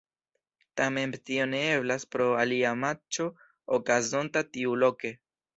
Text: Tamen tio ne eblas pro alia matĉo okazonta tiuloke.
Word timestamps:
Tamen 0.79 1.13
tio 1.29 1.45
ne 1.51 1.59
eblas 1.75 2.07
pro 2.15 2.29
alia 2.45 2.73
matĉo 2.85 3.29
okazonta 3.79 4.45
tiuloke. 4.53 5.17